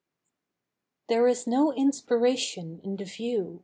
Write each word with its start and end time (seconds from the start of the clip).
There 1.09 1.27
is 1.27 1.45
no 1.45 1.71
inspiration 1.71 2.81
in 2.83 2.95
the 2.95 3.05
view. 3.05 3.59